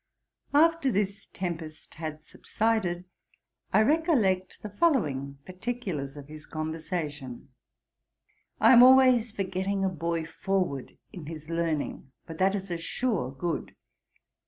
[0.55, 3.05] After this tempest had subsided,
[3.71, 7.49] I recollect the following particulars of his conversation:
[8.59, 12.79] 'I am always for getting a boy forward in his learning; for that is a
[12.79, 13.75] sure good.